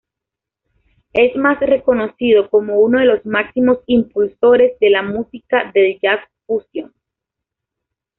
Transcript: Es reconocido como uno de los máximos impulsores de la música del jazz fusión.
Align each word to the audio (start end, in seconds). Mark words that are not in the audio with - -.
Es 1.13 1.31
reconocido 1.59 2.49
como 2.49 2.79
uno 2.79 2.97
de 2.97 3.05
los 3.05 3.23
máximos 3.23 3.81
impulsores 3.85 4.71
de 4.79 4.89
la 4.89 5.03
música 5.03 5.69
del 5.75 5.99
jazz 6.01 6.21
fusión. 6.47 6.91